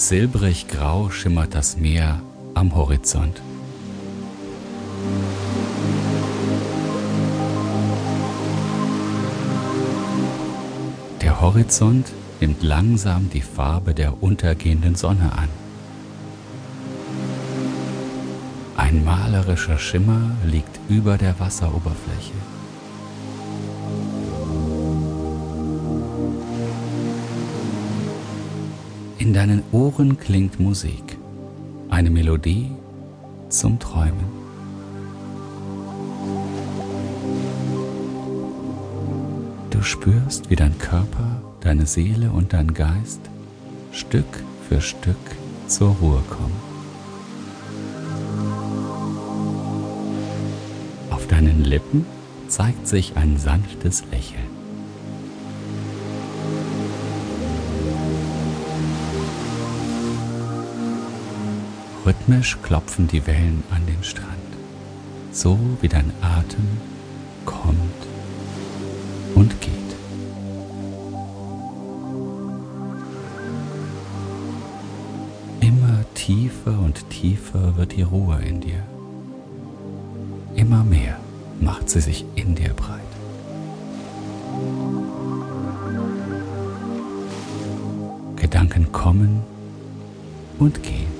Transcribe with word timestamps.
Silbrig 0.00 0.68
grau 0.68 1.10
schimmert 1.10 1.56
das 1.56 1.76
Meer 1.76 2.22
am 2.54 2.76
Horizont. 2.76 3.42
Der 11.20 11.40
Horizont 11.40 12.12
nimmt 12.40 12.62
langsam 12.62 13.28
die 13.28 13.40
Farbe 13.40 13.92
der 13.92 14.22
untergehenden 14.22 14.94
Sonne 14.94 15.32
an. 15.32 15.48
Ein 18.76 19.04
malerischer 19.04 19.78
Schimmer 19.78 20.30
liegt 20.44 20.78
über 20.88 21.18
der 21.18 21.40
Wasseroberfläche. 21.40 22.34
In 29.28 29.34
deinen 29.34 29.62
Ohren 29.72 30.18
klingt 30.18 30.58
Musik, 30.58 31.18
eine 31.90 32.08
Melodie 32.08 32.70
zum 33.50 33.78
Träumen. 33.78 34.24
Du 39.68 39.82
spürst, 39.82 40.48
wie 40.48 40.56
dein 40.56 40.78
Körper, 40.78 41.42
deine 41.60 41.84
Seele 41.84 42.30
und 42.30 42.54
dein 42.54 42.72
Geist 42.72 43.20
Stück 43.92 44.24
für 44.66 44.80
Stück 44.80 45.16
zur 45.66 45.90
Ruhe 46.00 46.22
kommen. 46.30 46.56
Auf 51.10 51.26
deinen 51.26 51.64
Lippen 51.64 52.06
zeigt 52.46 52.88
sich 52.88 53.14
ein 53.18 53.36
sanftes 53.36 54.04
Lächeln. 54.10 54.57
Rhythmisch 62.08 62.56
klopfen 62.62 63.06
die 63.06 63.26
Wellen 63.26 63.62
an 63.68 63.84
den 63.84 64.02
Strand, 64.02 64.30
so 65.30 65.58
wie 65.82 65.88
dein 65.88 66.10
Atem 66.22 66.66
kommt 67.44 67.76
und 69.34 69.60
geht. 69.60 69.74
Immer 75.60 76.02
tiefer 76.14 76.78
und 76.78 77.10
tiefer 77.10 77.76
wird 77.76 77.94
die 77.94 78.04
Ruhe 78.04 78.40
in 78.40 78.62
dir. 78.62 78.82
Immer 80.54 80.84
mehr 80.84 81.20
macht 81.60 81.90
sie 81.90 82.00
sich 82.00 82.24
in 82.36 82.54
dir 82.54 82.72
breit. 82.72 83.02
Gedanken 88.36 88.92
kommen 88.92 89.42
und 90.58 90.82
gehen 90.82 91.17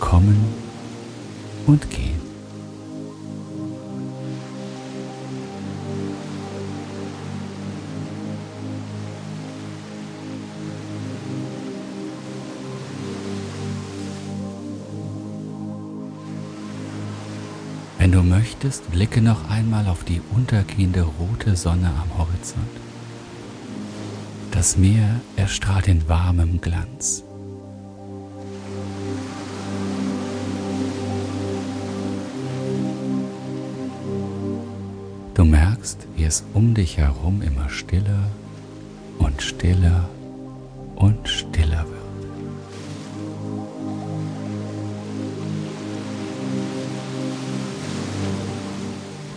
kommen 0.00 0.44
und 1.66 1.88
gehen. 1.90 2.20
Wenn 17.98 18.12
du 18.12 18.22
möchtest, 18.22 18.90
blicke 18.90 19.20
noch 19.20 19.50
einmal 19.50 19.86
auf 19.86 20.04
die 20.04 20.22
untergehende 20.34 21.02
rote 21.02 21.54
Sonne 21.54 21.92
am 22.02 22.18
Horizont. 22.18 22.64
Das 24.50 24.76
Meer 24.76 25.20
erstrahlt 25.36 25.86
in 25.86 26.08
warmem 26.08 26.60
Glanz. 26.60 27.22
Merkst, 35.80 36.06
wie 36.14 36.24
es 36.24 36.44
um 36.52 36.74
dich 36.74 36.98
herum 36.98 37.42
immer 37.42 37.68
stiller 37.70 38.28
und 39.18 39.40
stiller 39.42 40.08
und 40.96 41.26
stiller 41.28 41.84
wird. 41.88 42.00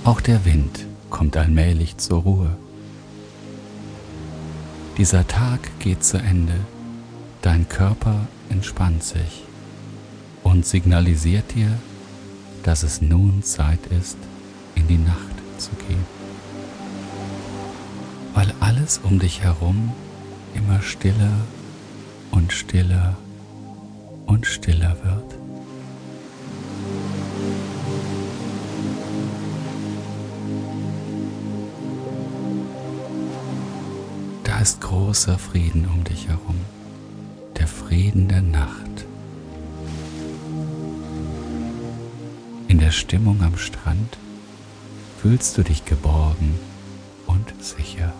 Auch 0.03 0.19
der 0.19 0.43
Wind 0.43 0.85
kommt 1.09 1.37
allmählich 1.37 1.97
zur 1.97 2.21
Ruhe. 2.23 2.57
Dieser 4.97 5.25
Tag 5.25 5.59
geht 5.79 6.03
zu 6.03 6.17
Ende, 6.17 6.55
dein 7.41 7.69
Körper 7.69 8.27
entspannt 8.49 9.03
sich 9.03 9.43
und 10.43 10.65
signalisiert 10.65 11.55
dir, 11.55 11.71
dass 12.63 12.83
es 12.83 13.01
nun 13.01 13.43
Zeit 13.43 13.79
ist, 13.97 14.17
in 14.75 14.87
die 14.87 14.97
Nacht 14.97 15.33
zu 15.57 15.71
gehen. 15.87 16.22
Alles 18.83 18.99
um 19.01 19.17
dich 19.17 19.41
herum 19.41 19.93
immer 20.53 20.81
stiller 20.81 21.31
und 22.31 22.51
stiller 22.51 23.15
und 24.25 24.45
stiller 24.45 24.97
wird. 25.05 25.35
Da 34.43 34.59
ist 34.59 34.81
großer 34.81 35.39
Frieden 35.39 35.87
um 35.87 36.03
dich 36.03 36.27
herum, 36.27 36.59
der 37.57 37.67
Frieden 37.67 38.27
der 38.27 38.41
Nacht. 38.41 39.05
In 42.67 42.79
der 42.79 42.91
Stimmung 42.91 43.41
am 43.43 43.55
Strand 43.55 44.17
fühlst 45.21 45.57
du 45.57 45.63
dich 45.63 45.85
geborgen 45.85 46.59
und 47.27 47.53
sicher. 47.63 48.11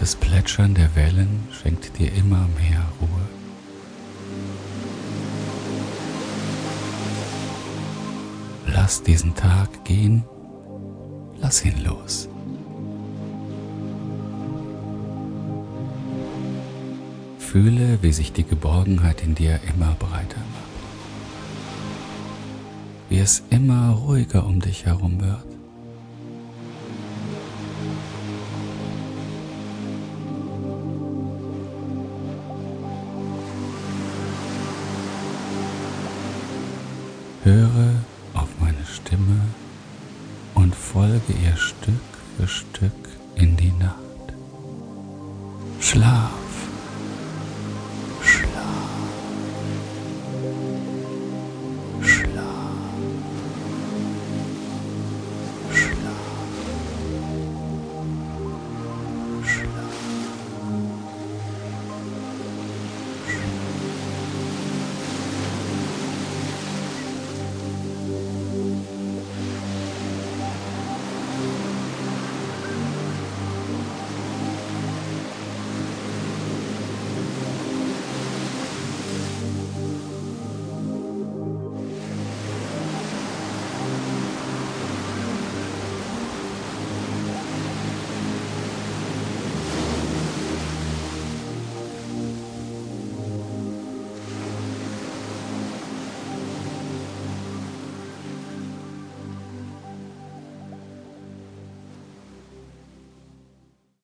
Das 0.00 0.16
Plätschern 0.16 0.74
der 0.74 0.94
Wellen 0.94 1.48
schenkt 1.50 1.98
dir 1.98 2.12
immer 2.12 2.48
mehr 2.58 2.82
Ruhe. 3.00 3.08
Lass 8.66 9.02
diesen 9.02 9.34
Tag 9.34 9.84
gehen, 9.84 10.24
lass 11.40 11.64
ihn 11.64 11.82
los. 11.84 12.28
Fühle, 17.38 17.98
wie 18.02 18.12
sich 18.12 18.32
die 18.32 18.44
Geborgenheit 18.44 19.22
in 19.22 19.34
dir 19.34 19.60
immer 19.68 19.94
breiter 19.98 20.38
macht 20.38 20.64
wie 23.14 23.20
es 23.20 23.44
immer 23.50 23.90
ruhiger 23.90 24.44
um 24.44 24.58
dich 24.58 24.86
herum 24.86 25.20
wird. 25.20 25.53
Höre 37.44 37.92
auf 38.32 38.48
meine 38.58 38.86
Stimme 38.86 39.38
und 40.54 40.74
folge 40.74 41.34
ihr 41.44 41.54
Stück 41.58 42.00
für 42.38 42.48
Stück 42.48 42.92
in 43.34 43.54
die 43.58 43.72
Nacht. 43.72 43.98
Schlaf. 45.78 46.43